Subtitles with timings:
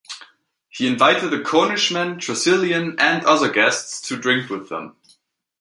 [0.69, 4.95] He invited the Cornishman, Tressilian, and other guests to drink with them.